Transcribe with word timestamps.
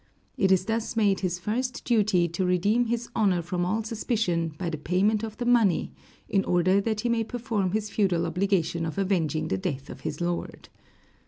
It 0.35 0.51
is 0.51 0.65
thus 0.65 0.95
made 0.95 1.19
his 1.19 1.37
first 1.37 1.85
duty 1.85 2.27
to 2.29 2.43
redeem 2.43 2.85
his 2.87 3.09
honor 3.15 3.43
from 3.43 3.63
all 3.67 3.83
suspicion 3.83 4.51
by 4.57 4.71
the 4.71 4.79
payment 4.79 5.21
of 5.21 5.37
the 5.37 5.45
money, 5.45 5.91
in 6.27 6.43
order 6.43 6.81
that 6.81 7.01
he 7.01 7.09
may 7.09 7.23
perform 7.23 7.69
his 7.73 7.91
feudal 7.91 8.25
obligation 8.25 8.87
of 8.87 8.97
avenging 8.97 9.49
the 9.49 9.59
death 9.59 9.91
of 9.91 10.01
his 10.01 10.19
lord. 10.19 10.69